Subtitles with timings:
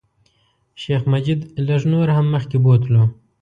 [0.81, 3.03] شیخ مجید لږ نور هم مخکې بوتلو.